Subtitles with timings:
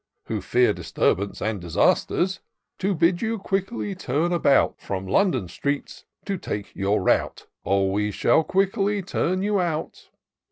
[0.25, 2.39] Who fear disturbance and disasters,
[2.79, 4.79] To bid you quickly turn about.
[4.81, 10.09] From London streets to take your rout, Or we shall quickly turn you out.